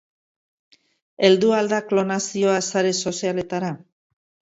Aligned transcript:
Heldu 1.27 1.53
al 1.59 1.71
da 1.75 1.81
klonazioa 1.91 2.59
sare 2.73 2.97
sozialetara? 3.05 3.75